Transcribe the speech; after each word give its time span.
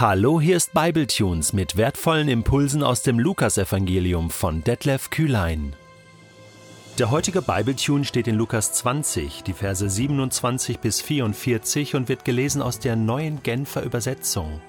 Hallo, 0.00 0.40
hier 0.40 0.56
ist 0.56 0.74
Bibletunes 0.74 1.52
mit 1.52 1.76
wertvollen 1.76 2.28
Impulsen 2.28 2.84
aus 2.84 3.02
dem 3.02 3.18
Lukasevangelium 3.18 4.30
von 4.30 4.62
Detlef 4.62 5.10
Kühlein. 5.10 5.74
Der 7.00 7.10
heutige 7.10 7.42
Bibletune 7.42 8.04
steht 8.04 8.28
in 8.28 8.36
Lukas 8.36 8.72
20, 8.74 9.42
die 9.42 9.52
Verse 9.52 9.90
27 9.90 10.78
bis 10.78 11.00
44 11.00 11.96
und 11.96 12.08
wird 12.08 12.24
gelesen 12.24 12.62
aus 12.62 12.78
der 12.78 12.94
neuen 12.94 13.42
Genfer 13.42 13.82
Übersetzung. 13.82 14.60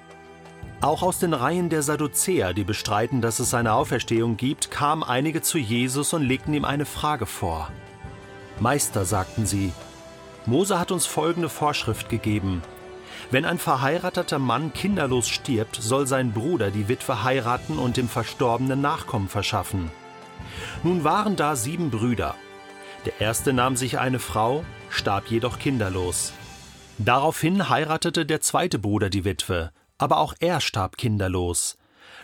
Auch 0.80 1.04
aus 1.04 1.20
den 1.20 1.32
Reihen 1.32 1.68
der 1.68 1.82
Sadduzäer, 1.82 2.52
die 2.52 2.64
bestreiten, 2.64 3.20
dass 3.20 3.38
es 3.38 3.54
eine 3.54 3.74
Auferstehung 3.74 4.36
gibt, 4.36 4.72
kamen 4.72 5.04
einige 5.04 5.42
zu 5.42 5.58
Jesus 5.58 6.12
und 6.12 6.22
legten 6.22 6.54
ihm 6.54 6.64
eine 6.64 6.86
Frage 6.86 7.26
vor. 7.26 7.70
Meister, 8.58 9.04
sagten 9.04 9.46
sie, 9.46 9.72
Mose 10.44 10.80
hat 10.80 10.90
uns 10.90 11.06
folgende 11.06 11.48
Vorschrift 11.48 12.08
gegeben. 12.08 12.62
Wenn 13.30 13.44
ein 13.44 13.58
verheirateter 13.58 14.38
Mann 14.38 14.72
kinderlos 14.72 15.28
stirbt, 15.28 15.76
soll 15.76 16.06
sein 16.06 16.32
Bruder 16.32 16.70
die 16.70 16.88
Witwe 16.88 17.22
heiraten 17.22 17.78
und 17.78 17.96
dem 17.96 18.08
Verstorbenen 18.08 18.80
Nachkommen 18.80 19.28
verschaffen. 19.28 19.90
Nun 20.82 21.04
waren 21.04 21.36
da 21.36 21.56
sieben 21.56 21.90
Brüder. 21.90 22.34
Der 23.06 23.20
erste 23.20 23.52
nahm 23.52 23.76
sich 23.76 23.98
eine 23.98 24.18
Frau, 24.18 24.64
starb 24.88 25.30
jedoch 25.30 25.58
kinderlos. 25.58 26.32
Daraufhin 26.98 27.70
heiratete 27.70 28.26
der 28.26 28.40
zweite 28.40 28.78
Bruder 28.78 29.08
die 29.08 29.24
Witwe, 29.24 29.72
aber 29.96 30.18
auch 30.18 30.34
er 30.40 30.60
starb 30.60 30.96
kinderlos. 30.96 31.78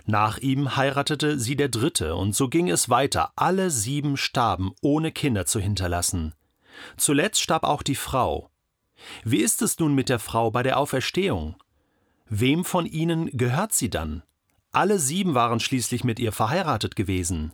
Nach 0.05 0.38
ihm 0.38 0.77
heiratete 0.77 1.38
sie 1.38 1.56
der 1.56 1.68
dritte, 1.68 2.14
und 2.14 2.34
so 2.34 2.48
ging 2.48 2.68
es 2.68 2.91
weiter, 2.91 3.32
alle 3.36 3.70
sieben 3.70 4.16
starben, 4.16 4.72
ohne 4.82 5.12
Kinder 5.12 5.46
zu 5.46 5.60
hinterlassen. 5.60 6.34
Zuletzt 6.96 7.41
starb 7.41 7.64
auch 7.64 7.82
die 7.82 7.94
Frau. 7.94 8.50
Wie 9.24 9.38
ist 9.41 9.62
es 9.62 9.78
nun 9.78 9.95
mit 9.95 10.09
der 10.09 10.18
Frau 10.18 10.50
bei 10.50 10.62
der 10.62 10.78
Auferstehung? 10.78 11.56
Wem 12.28 12.64
von 12.64 12.86
ihnen 12.86 13.36
gehört 13.36 13.72
sie 13.72 13.91
dann? 13.91 14.22
Alle 14.72 14.98
sieben 14.98 15.34
waren 15.34 15.61
schließlich 15.61 16.05
mit 16.05 16.19
ihr 16.19 16.33
verheiratet 16.33 16.97
gewesen. 16.97 17.52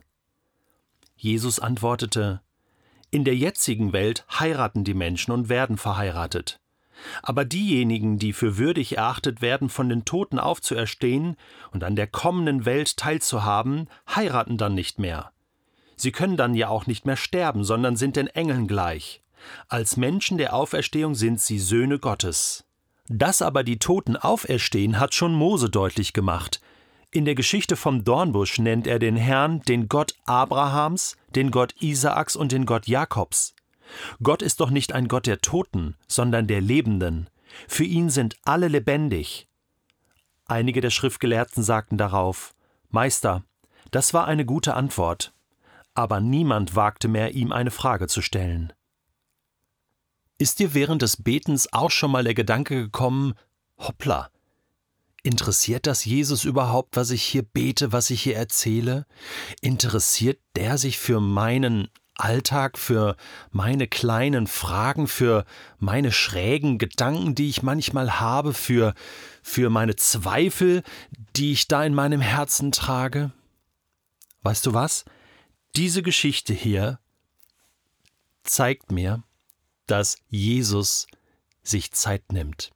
Jesus 1.15 1.59
antwortete 1.59 2.41
In 3.11 3.23
der 3.23 3.35
jetzigen 3.35 3.93
Welt 3.93 4.25
heiraten 4.39 4.83
die 4.83 4.93
Menschen 4.93 5.31
und 5.31 5.47
werden 5.47 5.77
verheiratet. 5.77 6.59
Aber 7.21 7.45
diejenigen, 7.45 8.19
die 8.19 8.33
für 8.33 8.57
würdig 8.57 8.97
erachtet 8.97 9.41
werden, 9.41 9.69
von 9.69 9.89
den 9.89 10.05
Toten 10.05 10.39
aufzuerstehen 10.39 11.35
und 11.71 11.83
an 11.83 11.95
der 11.95 12.07
kommenden 12.07 12.65
Welt 12.65 12.97
teilzuhaben, 12.97 13.89
heiraten 14.07 14.57
dann 14.57 14.75
nicht 14.75 14.99
mehr. 14.99 15.31
Sie 15.95 16.11
können 16.11 16.37
dann 16.37 16.55
ja 16.55 16.69
auch 16.69 16.87
nicht 16.87 17.05
mehr 17.05 17.17
sterben, 17.17 17.63
sondern 17.63 17.95
sind 17.95 18.15
den 18.15 18.27
Engeln 18.27 18.67
gleich. 18.67 19.22
Als 19.67 19.97
Menschen 19.97 20.37
der 20.37 20.53
Auferstehung 20.53 21.15
sind 21.15 21.39
sie 21.39 21.59
Söhne 21.59 21.99
Gottes. 21.99 22.65
Dass 23.07 23.41
aber 23.41 23.63
die 23.63 23.79
Toten 23.79 24.15
auferstehen, 24.15 24.99
hat 24.99 25.13
schon 25.13 25.33
Mose 25.33 25.69
deutlich 25.69 26.13
gemacht. 26.13 26.61
In 27.11 27.25
der 27.25 27.35
Geschichte 27.35 27.75
vom 27.75 28.03
Dornbusch 28.03 28.59
nennt 28.59 28.87
er 28.87 28.99
den 28.99 29.15
Herrn 29.15 29.61
den 29.61 29.87
Gott 29.87 30.15
Abrahams, 30.25 31.17
den 31.35 31.51
Gott 31.51 31.75
Isaaks 31.81 32.35
und 32.35 32.51
den 32.51 32.65
Gott 32.65 32.87
Jakobs. 32.87 33.55
Gott 34.23 34.41
ist 34.41 34.59
doch 34.59 34.69
nicht 34.69 34.93
ein 34.93 35.07
Gott 35.07 35.27
der 35.27 35.39
Toten, 35.39 35.95
sondern 36.07 36.47
der 36.47 36.61
Lebenden. 36.61 37.29
Für 37.67 37.83
ihn 37.83 38.09
sind 38.09 38.37
alle 38.45 38.67
lebendig. 38.67 39.47
Einige 40.45 40.81
der 40.81 40.89
Schriftgelehrten 40.89 41.61
sagten 41.61 41.97
darauf 41.97 42.55
Meister, 42.89 43.43
das 43.91 44.13
war 44.13 44.25
eine 44.25 44.45
gute 44.45 44.73
Antwort 44.73 45.33
aber 45.95 46.19
niemand 46.19 46.75
wagte 46.75 47.07
mehr, 47.07 47.33
ihm 47.33 47.51
eine 47.51 47.71
Frage 47.71 48.07
zu 48.07 48.21
stellen. 48.21 48.73
Ist 50.37 50.59
dir 50.59 50.73
während 50.73 51.01
des 51.01 51.21
Betens 51.21 51.71
auch 51.71 51.91
schon 51.91 52.11
mal 52.11 52.23
der 52.23 52.33
Gedanke 52.33 52.75
gekommen, 52.75 53.33
hoppla, 53.77 54.29
interessiert 55.23 55.87
das 55.87 56.05
Jesus 56.05 56.43
überhaupt, 56.43 56.95
was 56.95 57.11
ich 57.11 57.23
hier 57.23 57.43
bete, 57.43 57.91
was 57.91 58.09
ich 58.09 58.21
hier 58.21 58.35
erzähle? 58.35 59.05
Interessiert 59.61 60.39
der 60.55 60.77
sich 60.77 60.99
für 60.99 61.19
meinen 61.19 61.87
Alltag, 62.15 62.77
für 62.77 63.15
meine 63.51 63.87
kleinen 63.87 64.47
Fragen, 64.47 65.07
für 65.07 65.45
meine 65.79 66.11
schrägen 66.11 66.77
Gedanken, 66.77 67.35
die 67.35 67.49
ich 67.49 67.63
manchmal 67.63 68.19
habe, 68.19 68.53
für, 68.53 68.93
für 69.41 69.69
meine 69.69 69.95
Zweifel, 69.95 70.83
die 71.35 71.53
ich 71.53 71.67
da 71.67 71.83
in 71.83 71.95
meinem 71.95 72.21
Herzen 72.21 72.71
trage? 72.71 73.31
Weißt 74.41 74.65
du 74.65 74.73
was? 74.73 75.05
Diese 75.75 76.03
Geschichte 76.03 76.53
hier 76.53 76.99
zeigt 78.43 78.91
mir, 78.91 79.23
dass 79.87 80.17
Jesus 80.27 81.07
sich 81.61 81.91
Zeit 81.91 82.31
nimmt, 82.31 82.71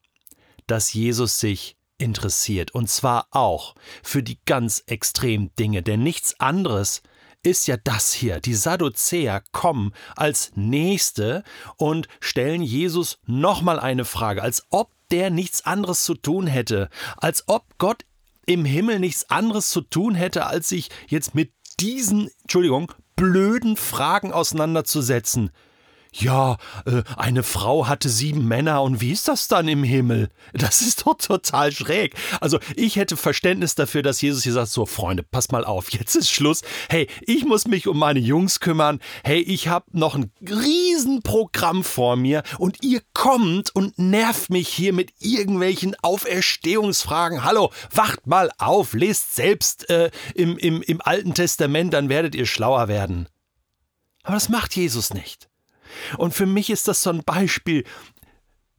dass 0.65 0.93
Jesus 0.93 1.39
sich 1.39 1.77
interessiert, 1.97 2.71
und 2.71 2.89
zwar 2.89 3.27
auch 3.31 3.75
für 4.03 4.23
die 4.23 4.39
ganz 4.45 4.83
extremen 4.85 5.51
Dinge, 5.57 5.81
denn 5.81 6.03
nichts 6.03 6.39
anderes 6.39 7.01
ist 7.43 7.67
ja 7.67 7.77
das 7.77 8.13
hier. 8.13 8.39
Die 8.39 8.53
Sadduzäer 8.53 9.43
kommen 9.51 9.93
als 10.15 10.51
Nächste 10.55 11.43
und 11.77 12.07
stellen 12.19 12.61
Jesus 12.61 13.19
nochmal 13.25 13.79
eine 13.79 14.05
Frage, 14.05 14.41
als 14.41 14.65
ob 14.69 14.91
der 15.11 15.29
nichts 15.29 15.65
anderes 15.65 16.03
zu 16.03 16.15
tun 16.15 16.47
hätte, 16.47 16.89
als 17.17 17.43
ob 17.47 17.77
Gott 17.77 18.03
im 18.45 18.65
Himmel 18.65 18.99
nichts 18.99 19.29
anderes 19.29 19.69
zu 19.69 19.81
tun 19.81 20.15
hätte, 20.15 20.45
als 20.45 20.69
sich 20.69 20.89
jetzt 21.07 21.35
mit 21.35 21.51
diesen, 21.79 22.29
Entschuldigung, 22.41 22.91
blöden 23.15 23.77
Fragen 23.77 24.31
auseinanderzusetzen. 24.31 25.51
Ja, 26.13 26.57
äh, 26.85 27.03
eine 27.15 27.43
Frau 27.43 27.87
hatte 27.87 28.09
sieben 28.09 28.47
Männer 28.47 28.81
und 28.81 29.01
wie 29.01 29.11
ist 29.11 29.27
das 29.27 29.47
dann 29.47 29.67
im 29.67 29.83
Himmel? 29.83 30.29
Das 30.53 30.81
ist 30.81 31.05
doch 31.05 31.15
total 31.15 31.71
schräg. 31.71 32.15
Also 32.41 32.59
ich 32.75 32.95
hätte 32.95 33.17
Verständnis 33.17 33.75
dafür, 33.75 34.01
dass 34.01 34.21
Jesus 34.21 34.43
hier 34.43 34.53
sagt, 34.53 34.69
so 34.69 34.85
Freunde, 34.85 35.23
pass 35.23 35.51
mal 35.51 35.65
auf, 35.65 35.91
jetzt 35.91 36.15
ist 36.15 36.31
Schluss. 36.31 36.61
Hey, 36.89 37.07
ich 37.21 37.45
muss 37.45 37.67
mich 37.67 37.87
um 37.87 37.99
meine 37.99 38.19
Jungs 38.19 38.59
kümmern. 38.59 38.99
Hey, 39.23 39.39
ich 39.41 39.67
habe 39.67 39.85
noch 39.91 40.15
ein 40.15 40.31
Riesenprogramm 40.41 41.83
vor 41.83 42.15
mir 42.15 42.43
und 42.57 42.83
ihr 42.83 43.01
kommt 43.13 43.75
und 43.75 43.97
nervt 43.99 44.49
mich 44.49 44.69
hier 44.69 44.93
mit 44.93 45.11
irgendwelchen 45.19 45.95
Auferstehungsfragen. 46.01 47.43
Hallo, 47.43 47.71
wacht 47.91 48.27
mal 48.27 48.51
auf, 48.57 48.93
lest 48.93 49.35
selbst 49.35 49.89
äh, 49.89 50.11
im, 50.35 50.57
im, 50.57 50.81
im 50.81 51.01
Alten 51.01 51.33
Testament, 51.33 51.93
dann 51.93 52.09
werdet 52.09 52.35
ihr 52.35 52.45
schlauer 52.45 52.87
werden. 52.87 53.27
Aber 54.23 54.35
das 54.35 54.49
macht 54.49 54.75
Jesus 54.75 55.13
nicht. 55.13 55.46
Und 56.17 56.33
für 56.33 56.45
mich 56.45 56.69
ist 56.69 56.87
das 56.87 57.03
so 57.03 57.09
ein 57.09 57.23
Beispiel, 57.23 57.83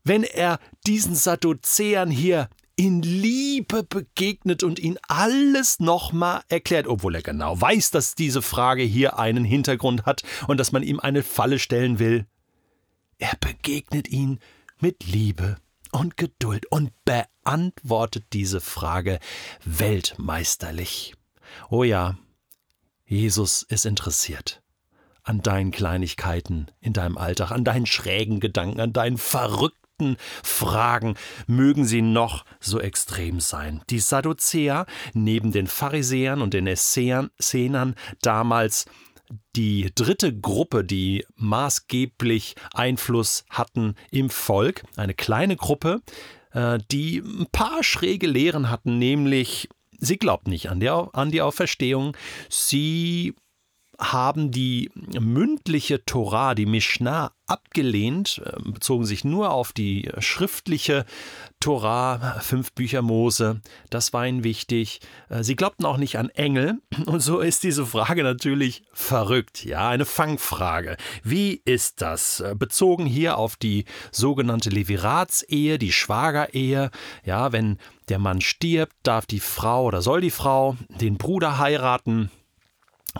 wenn 0.03 0.23
er 0.23 0.59
diesen 0.85 1.15
Sadduzäern 1.15 2.09
hier 2.09 2.49
in 2.75 3.01
Liebe 3.01 3.83
begegnet 3.83 4.63
und 4.63 4.79
ihnen 4.79 4.97
alles 5.07 5.81
nochmal 5.81 6.43
erklärt, 6.47 6.87
obwohl 6.87 7.15
er 7.15 7.21
genau 7.21 7.59
weiß, 7.59 7.91
dass 7.91 8.15
diese 8.15 8.41
Frage 8.41 8.83
hier 8.83 9.19
einen 9.19 9.43
Hintergrund 9.43 10.05
hat 10.05 10.23
und 10.47 10.59
dass 10.59 10.71
man 10.71 10.83
ihm 10.83 10.99
eine 11.01 11.21
Falle 11.21 11.59
stellen 11.59 11.99
will. 11.99 12.25
Er 13.17 13.33
begegnet 13.39 14.07
ihn 14.07 14.39
mit 14.79 15.05
Liebe 15.05 15.57
und 15.91 16.15
Geduld 16.15 16.71
und 16.71 16.93
beantwortet 17.03 18.23
diese 18.31 18.61
Frage 18.61 19.19
weltmeisterlich. 19.65 21.15
Oh 21.69 21.83
ja, 21.83 22.17
Jesus 23.05 23.63
ist 23.63 23.85
interessiert 23.85 24.61
an 25.29 25.43
deinen 25.43 25.69
Kleinigkeiten 25.69 26.71
in 26.81 26.93
deinem 26.93 27.15
Alltag, 27.19 27.51
an 27.51 27.63
deinen 27.63 27.85
schrägen 27.85 28.39
Gedanken, 28.39 28.79
an 28.79 28.93
deinen 28.93 29.19
verrückten 29.19 30.17
Fragen, 30.43 31.13
mögen 31.45 31.85
sie 31.85 32.01
noch 32.01 32.45
so 32.59 32.79
extrem 32.79 33.39
sein. 33.39 33.83
Die 33.91 33.99
Sadduzäer, 33.99 34.87
neben 35.13 35.51
den 35.51 35.67
Pharisäern 35.67 36.41
und 36.41 36.55
den 36.55 36.65
Essenern 36.65 37.95
damals 38.23 38.85
die 39.55 39.91
dritte 39.93 40.35
Gruppe, 40.35 40.83
die 40.83 41.23
maßgeblich 41.35 42.55
Einfluss 42.73 43.45
hatten 43.51 43.93
im 44.09 44.31
Volk, 44.31 44.81
eine 44.97 45.13
kleine 45.13 45.55
Gruppe, 45.55 46.01
äh, 46.53 46.79
die 46.89 47.19
ein 47.19 47.45
paar 47.51 47.83
schräge 47.83 48.25
Lehren 48.25 48.71
hatten, 48.71 48.97
nämlich 48.97 49.69
sie 49.99 50.17
glaubt 50.17 50.47
nicht 50.47 50.71
an 50.71 50.79
die, 50.79 50.89
an 50.89 51.29
die 51.29 51.43
Auferstehung, 51.43 52.17
sie 52.49 53.35
haben 53.99 54.51
die 54.51 54.89
mündliche 55.19 56.05
Torah, 56.05 56.55
die 56.55 56.65
Mishnah, 56.65 57.33
abgelehnt, 57.49 58.41
äh, 58.45 58.71
bezogen 58.71 59.05
sich 59.05 59.25
nur 59.25 59.51
auf 59.51 59.73
die 59.73 60.09
schriftliche 60.19 61.05
Torah, 61.59 62.39
fünf 62.39 62.71
Bücher 62.73 63.01
Mose, 63.01 63.61
das 63.89 64.13
war 64.13 64.25
ihnen 64.25 64.43
wichtig. 64.43 65.01
Äh, 65.29 65.43
sie 65.43 65.55
glaubten 65.55 65.85
auch 65.85 65.97
nicht 65.97 66.17
an 66.17 66.29
Engel 66.29 66.79
und 67.05 67.21
so 67.21 67.39
ist 67.39 67.63
diese 67.63 67.85
Frage 67.85 68.23
natürlich 68.23 68.83
verrückt, 68.93 69.65
ja, 69.65 69.89
eine 69.89 70.05
Fangfrage. 70.05 70.95
Wie 71.23 71.61
ist 71.65 72.01
das? 72.01 72.39
Äh, 72.39 72.55
bezogen 72.57 73.05
hier 73.05 73.37
auf 73.37 73.55
die 73.57 73.85
sogenannte 74.11 74.69
Leviratsehe, 74.69 75.77
die 75.77 75.91
Schwagerehe, 75.91 76.91
ja, 77.25 77.51
wenn 77.51 77.77
der 78.07 78.19
Mann 78.19 78.41
stirbt, 78.41 78.95
darf 79.03 79.25
die 79.25 79.39
Frau 79.39 79.85
oder 79.85 80.01
soll 80.01 80.21
die 80.21 80.31
Frau 80.31 80.77
den 81.01 81.17
Bruder 81.17 81.57
heiraten, 81.57 82.31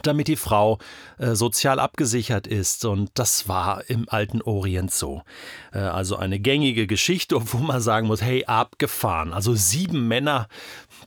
damit 0.03 0.27
die 0.27 0.35
Frau 0.35 0.79
äh, 1.17 1.35
sozial 1.35 1.79
abgesichert 1.79 2.47
ist. 2.47 2.85
Und 2.85 3.11
das 3.13 3.47
war 3.47 3.89
im 3.89 4.07
alten 4.07 4.41
Orient 4.41 4.93
so. 4.93 5.23
Äh, 5.73 5.79
also 5.79 6.15
eine 6.15 6.39
gängige 6.39 6.87
Geschichte, 6.87 7.35
wo 7.53 7.57
man 7.57 7.81
sagen 7.81 8.07
muss, 8.07 8.21
hey, 8.21 8.45
abgefahren. 8.45 9.33
Also 9.33 9.55
sieben 9.55 10.07
Männer, 10.07 10.47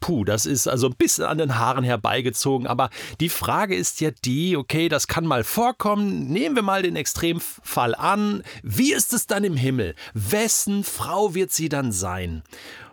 puh, 0.01 0.25
das 0.25 0.47
ist 0.47 0.67
also 0.67 0.89
ein 0.89 0.97
bisschen 0.97 1.25
an 1.25 1.39
den 1.39 1.59
Haaren 1.59 1.85
herbeigezogen. 1.85 2.67
Aber 2.67 2.91
die 3.21 3.29
Frage 3.29 3.75
ist 3.75 4.01
ja 4.01 4.11
die, 4.25 4.57
okay, 4.57 4.89
das 4.89 5.07
kann 5.07 5.27
mal 5.27 5.45
vorkommen. 5.45 6.29
Nehmen 6.29 6.57
wir 6.57 6.63
mal 6.63 6.83
den 6.83 6.97
Extremfall 6.97 7.95
an. 7.95 8.43
Wie 8.63 8.93
ist 8.93 9.13
es 9.13 9.27
dann 9.27 9.45
im 9.45 9.57
Himmel? 9.57 9.95
Wessen 10.15 10.85
Frau 10.85 11.35
wird 11.35 11.53
sie 11.53 11.69
dann 11.69 11.93
sein? 11.93 12.43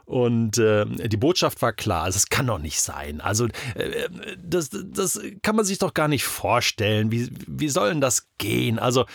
Und 0.10 0.58
äh, 0.58 0.88
die 0.88 1.18
Botschaft 1.18 1.62
war 1.62 1.72
klar, 1.72 2.06
also 2.06 2.18
es 2.18 2.30
kann 2.30 2.48
doch 2.48 2.58
nicht 2.58 2.82
sein. 2.82 3.22
Also 3.22 3.46
äh, 3.76 4.10
das, 4.44 4.72
das 4.72 5.22
kann 5.44 5.56
man 5.56 5.66
sich 5.66 5.78
doch 5.78 5.94
gar 5.94 6.08
nicht 6.08 6.24
vorstellen. 6.24 7.12
Wie, 7.12 7.30
wie 7.46 7.70
soll 7.70 7.90
denn 7.90 8.02
das 8.02 8.28
gehen? 8.40 8.80
Also 8.80 9.06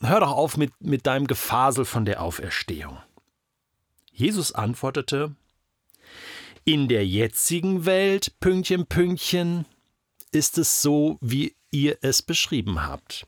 hör 0.00 0.18
doch 0.18 0.32
auf 0.32 0.56
mit, 0.56 0.72
mit 0.80 1.06
deinem 1.06 1.28
Gefasel 1.28 1.84
von 1.84 2.04
der 2.04 2.20
Auferstehung. 2.20 2.98
Jesus 4.10 4.50
antwortete, 4.50 5.36
in 6.64 6.88
der 6.88 7.06
jetzigen 7.06 7.86
Welt, 7.86 8.34
Pünktchen, 8.40 8.86
Pünktchen, 8.86 9.66
ist 10.32 10.58
es 10.58 10.82
so, 10.82 11.16
wie 11.20 11.54
ihr 11.70 11.98
es 12.00 12.22
beschrieben 12.22 12.84
habt. 12.84 13.24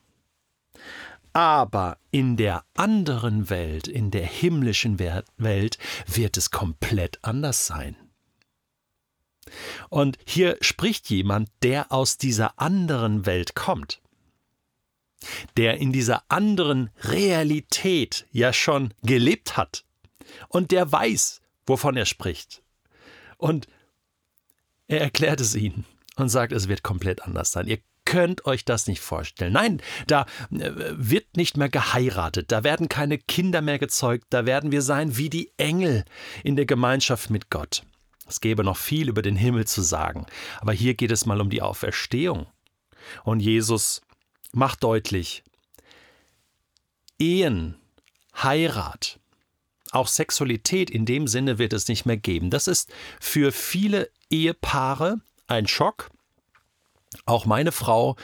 Aber 1.36 1.98
in 2.12 2.38
der 2.38 2.64
anderen 2.78 3.50
Welt, 3.50 3.88
in 3.88 4.10
der 4.10 4.24
himmlischen 4.24 4.98
Welt, 4.98 5.76
wird 6.06 6.38
es 6.38 6.50
komplett 6.50 7.18
anders 7.20 7.66
sein. 7.66 7.94
Und 9.90 10.16
hier 10.24 10.56
spricht 10.62 11.10
jemand, 11.10 11.50
der 11.62 11.92
aus 11.92 12.16
dieser 12.16 12.58
anderen 12.58 13.26
Welt 13.26 13.54
kommt, 13.54 14.00
der 15.58 15.76
in 15.76 15.92
dieser 15.92 16.22
anderen 16.30 16.88
Realität 17.00 18.26
ja 18.32 18.54
schon 18.54 18.94
gelebt 19.02 19.58
hat 19.58 19.84
und 20.48 20.70
der 20.70 20.90
weiß, 20.90 21.42
wovon 21.66 21.98
er 21.98 22.06
spricht. 22.06 22.62
Und 23.36 23.68
er 24.88 25.02
erklärt 25.02 25.42
es 25.42 25.54
ihnen 25.54 25.84
und 26.16 26.30
sagt, 26.30 26.52
es 26.52 26.68
wird 26.68 26.82
komplett 26.82 27.20
anders 27.20 27.52
sein. 27.52 27.66
Ihr 27.66 27.80
könnt 28.06 28.46
euch 28.46 28.64
das 28.64 28.86
nicht 28.86 29.00
vorstellen. 29.00 29.52
Nein, 29.52 29.82
da 30.06 30.22
äh, 30.50 30.70
wird 30.96 31.36
nicht 31.36 31.58
mehr 31.58 31.68
geheiratet, 31.68 32.50
da 32.50 32.64
werden 32.64 32.88
keine 32.88 33.18
Kinder 33.18 33.60
mehr 33.60 33.78
gezeugt, 33.78 34.24
da 34.30 34.46
werden 34.46 34.72
wir 34.72 34.80
sein 34.80 35.18
wie 35.18 35.28
die 35.28 35.52
Engel 35.58 36.06
in 36.42 36.56
der 36.56 36.64
Gemeinschaft 36.64 37.28
mit 37.28 37.50
Gott. 37.50 37.82
Es 38.26 38.40
gäbe 38.40 38.64
noch 38.64 38.78
viel 38.78 39.10
über 39.10 39.20
den 39.20 39.36
Himmel 39.36 39.66
zu 39.66 39.82
sagen, 39.82 40.26
aber 40.60 40.72
hier 40.72 40.94
geht 40.94 41.10
es 41.10 41.26
mal 41.26 41.40
um 41.42 41.50
die 41.50 41.60
Auferstehung. 41.60 42.46
Und 43.24 43.40
Jesus 43.40 44.00
macht 44.52 44.82
deutlich, 44.82 45.44
Ehen, 47.18 47.76
Heirat, 48.42 49.20
auch 49.92 50.08
Sexualität 50.08 50.90
in 50.90 51.06
dem 51.06 51.28
Sinne 51.28 51.58
wird 51.58 51.72
es 51.72 51.88
nicht 51.88 52.04
mehr 52.04 52.16
geben. 52.16 52.50
Das 52.50 52.66
ist 52.66 52.92
für 53.20 53.52
viele 53.52 54.10
Ehepaare 54.30 55.20
ein 55.46 55.66
Schock, 55.66 56.10
auch 57.26 57.44
meine 57.44 57.72
Frau, 57.72 58.16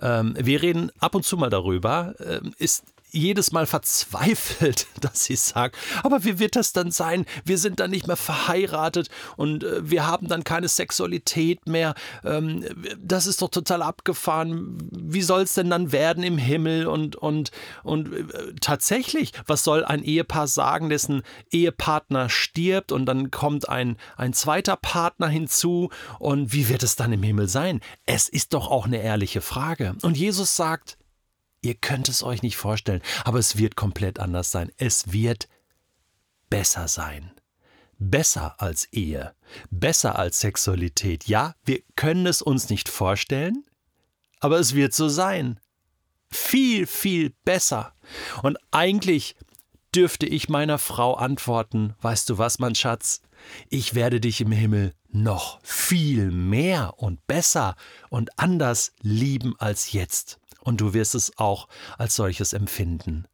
ähm, 0.00 0.34
wir 0.38 0.62
reden 0.62 0.90
ab 0.98 1.14
und 1.14 1.24
zu 1.24 1.36
mal 1.36 1.50
darüber, 1.50 2.14
ähm, 2.20 2.54
ist 2.58 2.84
jedes 3.10 3.52
Mal 3.52 3.66
verzweifelt, 3.66 4.86
dass 5.00 5.24
sie 5.24 5.36
sagt, 5.36 5.76
aber 6.02 6.24
wie 6.24 6.38
wird 6.38 6.56
das 6.56 6.72
dann 6.72 6.90
sein? 6.90 7.24
Wir 7.44 7.58
sind 7.58 7.80
dann 7.80 7.90
nicht 7.90 8.06
mehr 8.06 8.16
verheiratet 8.16 9.08
und 9.36 9.64
äh, 9.64 9.88
wir 9.88 10.06
haben 10.06 10.28
dann 10.28 10.44
keine 10.44 10.68
Sexualität 10.68 11.66
mehr. 11.66 11.94
Ähm, 12.24 12.64
das 12.98 13.26
ist 13.26 13.42
doch 13.42 13.48
total 13.48 13.82
abgefahren. 13.82 14.78
Wie 14.90 15.22
soll 15.22 15.42
es 15.42 15.54
denn 15.54 15.70
dann 15.70 15.92
werden 15.92 16.22
im 16.22 16.38
Himmel? 16.38 16.86
Und, 16.86 17.16
und, 17.16 17.50
und 17.82 18.12
äh, 18.12 18.54
tatsächlich, 18.60 19.32
was 19.46 19.64
soll 19.64 19.84
ein 19.84 20.02
Ehepaar 20.02 20.46
sagen, 20.46 20.88
dessen 20.88 21.22
Ehepartner 21.50 22.28
stirbt 22.28 22.92
und 22.92 23.06
dann 23.06 23.30
kommt 23.30 23.68
ein, 23.68 23.96
ein 24.16 24.32
zweiter 24.32 24.76
Partner 24.76 25.28
hinzu? 25.28 25.90
Und 26.18 26.52
wie 26.52 26.68
wird 26.68 26.82
es 26.82 26.96
dann 26.96 27.12
im 27.12 27.22
Himmel 27.22 27.48
sein? 27.48 27.80
Es 28.06 28.28
ist 28.28 28.54
doch 28.54 28.70
auch 28.70 28.86
eine 28.86 29.02
ehrliche 29.02 29.40
Frage. 29.40 29.94
Und 30.02 30.16
Jesus 30.16 30.56
sagt, 30.56 30.97
Ihr 31.60 31.74
könnt 31.74 32.08
es 32.08 32.22
euch 32.22 32.42
nicht 32.42 32.56
vorstellen, 32.56 33.02
aber 33.24 33.38
es 33.38 33.58
wird 33.58 33.76
komplett 33.76 34.20
anders 34.20 34.50
sein. 34.50 34.70
Es 34.76 35.12
wird 35.12 35.48
besser 36.50 36.88
sein. 36.88 37.32
Besser 37.98 38.60
als 38.60 38.86
Ehe, 38.92 39.34
besser 39.70 40.18
als 40.18 40.38
Sexualität. 40.38 41.26
Ja, 41.26 41.56
wir 41.64 41.82
können 41.96 42.26
es 42.26 42.42
uns 42.42 42.70
nicht 42.70 42.88
vorstellen, 42.88 43.64
aber 44.38 44.58
es 44.60 44.74
wird 44.74 44.94
so 44.94 45.08
sein. 45.08 45.58
Viel, 46.30 46.86
viel 46.86 47.34
besser. 47.44 47.94
Und 48.42 48.56
eigentlich 48.70 49.34
dürfte 49.94 50.26
ich 50.26 50.48
meiner 50.48 50.78
Frau 50.78 51.14
antworten, 51.14 51.94
weißt 52.00 52.30
du 52.30 52.38
was, 52.38 52.60
mein 52.60 52.76
Schatz, 52.76 53.22
ich 53.68 53.94
werde 53.94 54.20
dich 54.20 54.40
im 54.40 54.52
Himmel 54.52 54.94
noch 55.10 55.58
viel 55.62 56.30
mehr 56.30 56.94
und 56.98 57.26
besser 57.26 57.74
und 58.10 58.38
anders 58.38 58.92
lieben 59.00 59.54
als 59.58 59.92
jetzt 59.92 60.38
und 60.60 60.80
du 60.80 60.94
wirst 60.94 61.14
es 61.14 61.36
auch 61.38 61.68
als 61.96 62.14
solches 62.14 62.52
empfinden. 62.52 63.26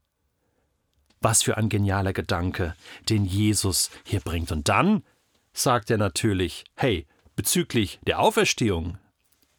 Was 1.20 1.42
für 1.42 1.56
ein 1.56 1.68
genialer 1.68 2.12
Gedanke, 2.12 2.74
den 3.08 3.24
Jesus 3.24 3.90
hier 4.04 4.20
bringt. 4.20 4.52
Und 4.52 4.68
dann 4.68 5.02
sagt 5.52 5.90
er 5.90 5.98
natürlich, 5.98 6.64
hey, 6.74 7.06
bezüglich 7.36 7.98
der 8.06 8.20
Auferstehung, 8.20 8.98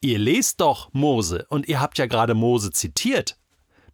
ihr 0.01 0.19
lest 0.19 0.61
doch 0.61 0.93
Mose 0.93 1.45
und 1.49 1.67
ihr 1.67 1.81
habt 1.81 1.97
ja 1.97 2.05
gerade 2.05 2.35
Mose 2.35 2.71
zitiert 2.71 3.37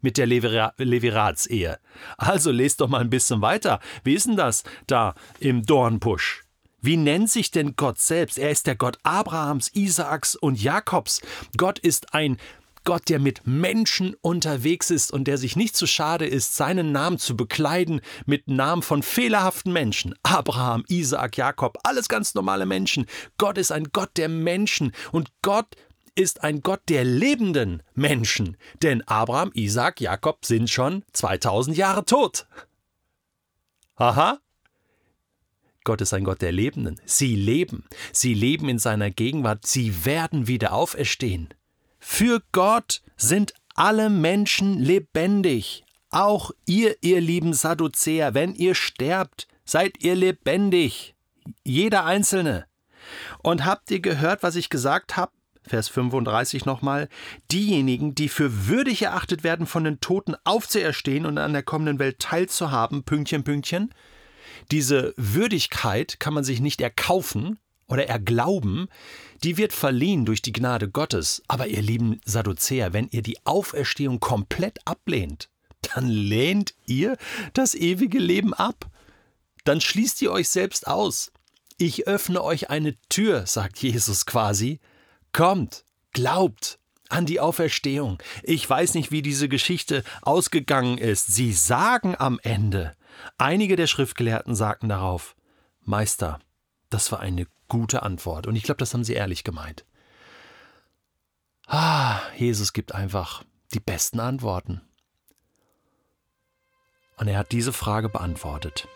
mit 0.02 0.18
der 0.18 0.26
Levira 0.26 0.74
Leviratsehe. 0.76 1.78
Also 2.18 2.50
lest 2.50 2.80
doch 2.80 2.88
mal 2.88 3.00
ein 3.00 3.10
bisschen 3.10 3.40
weiter. 3.40 3.80
Wie 4.04 4.14
ist 4.14 4.26
denn 4.26 4.36
das 4.36 4.64
da 4.86 5.14
im 5.38 5.64
Dornbusch? 5.64 6.42
Wie 6.84 6.96
nennt 6.96 7.30
sich 7.30 7.52
denn 7.52 7.76
Gott 7.76 8.00
selbst? 8.00 8.38
Er 8.38 8.50
ist 8.50 8.66
der 8.66 8.74
Gott 8.74 8.98
Abrahams, 9.04 9.70
Isaaks 9.72 10.34
und 10.34 10.60
Jakobs. 10.60 11.22
Gott 11.56 11.78
ist 11.78 12.12
ein 12.12 12.38
Gott, 12.84 13.08
der 13.08 13.18
mit 13.18 13.46
Menschen 13.46 14.14
unterwegs 14.20 14.90
ist 14.90 15.12
und 15.12 15.24
der 15.24 15.38
sich 15.38 15.56
nicht 15.56 15.76
zu 15.76 15.86
schade 15.86 16.26
ist, 16.26 16.56
seinen 16.56 16.92
Namen 16.92 17.18
zu 17.18 17.36
bekleiden 17.36 18.00
mit 18.26 18.48
Namen 18.48 18.82
von 18.82 19.02
fehlerhaften 19.02 19.72
Menschen. 19.72 20.14
Abraham, 20.22 20.84
Isaak, 20.88 21.36
Jakob, 21.36 21.78
alles 21.84 22.08
ganz 22.08 22.34
normale 22.34 22.66
Menschen. 22.66 23.06
Gott 23.38 23.58
ist 23.58 23.72
ein 23.72 23.88
Gott 23.92 24.16
der 24.16 24.28
Menschen 24.28 24.92
und 25.12 25.30
Gott 25.42 25.76
ist 26.14 26.44
ein 26.44 26.60
Gott 26.60 26.82
der 26.88 27.04
lebenden 27.04 27.82
Menschen. 27.94 28.56
Denn 28.82 29.02
Abraham, 29.08 29.50
Isaak, 29.54 30.00
Jakob 30.00 30.44
sind 30.44 30.68
schon 30.68 31.04
2000 31.12 31.76
Jahre 31.76 32.04
tot. 32.04 32.46
Aha, 33.96 34.38
Gott 35.84 36.00
ist 36.00 36.14
ein 36.14 36.24
Gott 36.24 36.42
der 36.42 36.52
Lebenden. 36.52 37.00
Sie 37.04 37.34
leben. 37.34 37.84
Sie 38.12 38.34
leben 38.34 38.68
in 38.68 38.78
seiner 38.78 39.10
Gegenwart. 39.10 39.66
Sie 39.66 40.04
werden 40.04 40.46
wieder 40.46 40.72
auferstehen. 40.72 41.48
Für 42.04 42.42
Gott 42.50 43.00
sind 43.16 43.54
alle 43.76 44.10
Menschen 44.10 44.80
lebendig. 44.80 45.84
Auch 46.10 46.50
ihr, 46.66 46.96
ihr 47.00 47.20
lieben 47.20 47.54
Sadduzäer, 47.54 48.34
wenn 48.34 48.54
ihr 48.56 48.74
sterbt, 48.74 49.46
seid 49.64 50.02
ihr 50.02 50.16
lebendig. 50.16 51.14
Jeder 51.62 52.04
Einzelne. 52.04 52.66
Und 53.42 53.64
habt 53.64 53.90
ihr 53.92 54.00
gehört, 54.00 54.42
was 54.42 54.56
ich 54.56 54.68
gesagt 54.68 55.16
habe? 55.16 55.30
Vers 55.62 55.88
35 55.88 56.66
nochmal. 56.66 57.08
Diejenigen, 57.52 58.16
die 58.16 58.28
für 58.28 58.66
würdig 58.66 59.02
erachtet 59.02 59.44
werden, 59.44 59.66
von 59.66 59.84
den 59.84 60.00
Toten 60.00 60.34
aufzuerstehen 60.42 61.24
und 61.24 61.38
an 61.38 61.52
der 61.52 61.62
kommenden 61.62 62.00
Welt 62.00 62.18
teilzuhaben, 62.18 63.04
Pünktchen, 63.04 63.44
Pünktchen. 63.44 63.94
Diese 64.72 65.14
Würdigkeit 65.16 66.18
kann 66.18 66.34
man 66.34 66.42
sich 66.42 66.60
nicht 66.60 66.80
erkaufen, 66.80 67.60
oder 67.88 68.08
erglauben, 68.08 68.88
die 69.42 69.56
wird 69.56 69.72
verliehen 69.72 70.24
durch 70.24 70.42
die 70.42 70.52
Gnade 70.52 70.88
Gottes. 70.88 71.42
Aber 71.48 71.66
ihr 71.66 71.82
lieben 71.82 72.20
Sadduzäer, 72.24 72.92
wenn 72.92 73.08
ihr 73.10 73.22
die 73.22 73.44
Auferstehung 73.44 74.20
komplett 74.20 74.78
ablehnt, 74.86 75.50
dann 75.94 76.08
lehnt 76.08 76.74
ihr 76.86 77.16
das 77.54 77.74
ewige 77.74 78.18
Leben 78.18 78.54
ab. 78.54 78.90
Dann 79.64 79.80
schließt 79.80 80.22
ihr 80.22 80.32
euch 80.32 80.48
selbst 80.48 80.86
aus. 80.86 81.32
Ich 81.76 82.06
öffne 82.06 82.42
euch 82.42 82.70
eine 82.70 82.96
Tür, 83.08 83.46
sagt 83.46 83.78
Jesus 83.78 84.26
quasi. 84.26 84.80
Kommt, 85.32 85.84
glaubt 86.12 86.78
an 87.08 87.26
die 87.26 87.40
Auferstehung. 87.40 88.18
Ich 88.42 88.68
weiß 88.68 88.94
nicht, 88.94 89.10
wie 89.12 89.22
diese 89.22 89.48
Geschichte 89.48 90.02
ausgegangen 90.22 90.98
ist. 90.98 91.34
Sie 91.34 91.52
sagen 91.52 92.14
am 92.18 92.40
Ende, 92.42 92.96
einige 93.38 93.76
der 93.76 93.86
Schriftgelehrten 93.86 94.54
sagten 94.54 94.88
darauf, 94.88 95.36
Meister, 95.84 96.38
das 96.90 97.12
war 97.12 97.20
eine 97.20 97.46
gute 97.72 98.02
Antwort. 98.02 98.46
Und 98.46 98.54
ich 98.54 98.64
glaube, 98.64 98.80
das 98.80 98.92
haben 98.92 99.02
sie 99.02 99.14
ehrlich 99.14 99.44
gemeint. 99.44 99.86
Ah, 101.66 102.20
Jesus 102.36 102.74
gibt 102.74 102.94
einfach 102.94 103.44
die 103.72 103.80
besten 103.80 104.20
Antworten. 104.20 104.82
Und 107.16 107.28
er 107.28 107.38
hat 107.38 107.50
diese 107.50 107.72
Frage 107.72 108.10
beantwortet. 108.10 108.88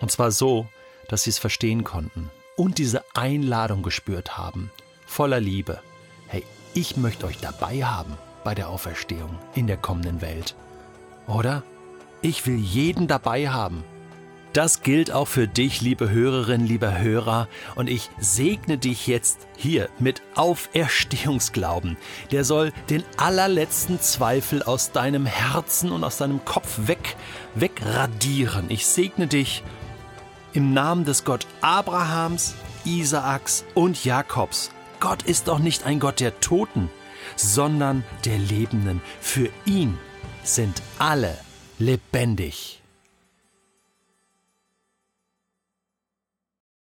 Und 0.00 0.10
zwar 0.10 0.32
so, 0.32 0.68
dass 1.08 1.22
sie 1.22 1.30
es 1.30 1.38
verstehen 1.38 1.84
konnten 1.84 2.32
und 2.56 2.78
diese 2.78 3.04
Einladung 3.14 3.84
gespürt 3.84 4.36
haben, 4.36 4.72
voller 5.06 5.38
Liebe. 5.38 5.80
Hey, 6.26 6.42
ich 6.74 6.96
möchte 6.96 7.26
euch 7.26 7.38
dabei 7.38 7.84
haben 7.84 8.18
bei 8.42 8.56
der 8.56 8.70
Auferstehung 8.70 9.38
in 9.54 9.68
der 9.68 9.76
kommenden 9.76 10.20
Welt. 10.20 10.56
Oder? 11.28 11.62
Ich 12.22 12.44
will 12.44 12.58
jeden 12.58 13.06
dabei 13.06 13.50
haben. 13.50 13.84
Das 14.54 14.82
gilt 14.82 15.10
auch 15.10 15.26
für 15.26 15.48
dich, 15.48 15.80
liebe 15.80 16.10
Hörerin, 16.10 16.64
lieber 16.64 16.98
Hörer, 16.98 17.48
und 17.74 17.90
ich 17.90 18.08
segne 18.18 18.78
dich 18.78 19.08
jetzt 19.08 19.48
hier 19.56 19.88
mit 19.98 20.22
Auferstehungsglauben. 20.36 21.96
Der 22.30 22.44
soll 22.44 22.72
den 22.88 23.02
allerletzten 23.16 24.00
Zweifel 24.00 24.62
aus 24.62 24.92
deinem 24.92 25.26
Herzen 25.26 25.90
und 25.90 26.04
aus 26.04 26.18
deinem 26.18 26.44
Kopf 26.44 26.86
weg, 26.86 27.16
wegradieren. 27.56 28.66
Ich 28.68 28.86
segne 28.86 29.26
dich 29.26 29.64
im 30.52 30.72
Namen 30.72 31.04
des 31.04 31.24
Gott 31.24 31.48
Abrahams, 31.60 32.54
Isaaks 32.84 33.64
und 33.74 34.04
Jakobs. 34.04 34.70
Gott 35.00 35.24
ist 35.24 35.48
doch 35.48 35.58
nicht 35.58 35.84
ein 35.84 35.98
Gott 35.98 36.20
der 36.20 36.38
Toten, 36.38 36.90
sondern 37.34 38.04
der 38.24 38.38
Lebenden. 38.38 39.02
Für 39.20 39.48
ihn 39.66 39.98
sind 40.44 40.80
alle 41.00 41.36
lebendig. 41.80 42.83